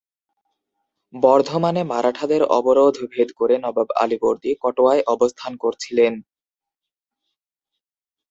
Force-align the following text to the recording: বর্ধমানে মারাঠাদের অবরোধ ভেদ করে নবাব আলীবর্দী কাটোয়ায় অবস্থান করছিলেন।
বর্ধমানে 1.13 1.81
মারাঠাদের 1.83 2.41
অবরোধ 2.49 2.95
ভেদ 3.11 3.29
করে 3.31 3.55
নবাব 3.57 3.89
আলীবর্দী 3.95 4.51
কাটোয়ায় 4.61 5.03
অবস্থান 5.07 5.51
করছিলেন। 5.57 6.13